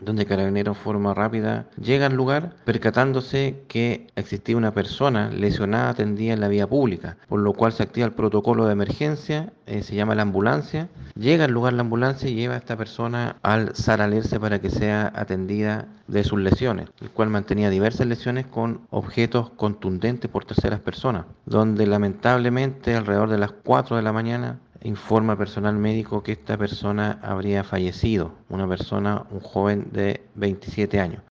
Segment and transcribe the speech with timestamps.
[0.00, 6.40] donde Carabineros forma rápida llega al lugar percatándose que existía una persona lesionada atendida en
[6.40, 10.14] la vía pública, por lo cual se activa el protocolo de emergencia, eh, se llama
[10.14, 14.60] la ambulancia, llega al lugar la ambulancia y lleva a esta persona al Saralerse para
[14.60, 20.44] que sea atendida de sus lesiones, el cual mantenía diversas lesiones con objetos contundentes por
[20.44, 26.32] terceras personas, donde lamentablemente alrededor de las 4 de la mañana informa personal médico que
[26.32, 31.22] esta persona habría fallecido, una persona, un joven de 27 años.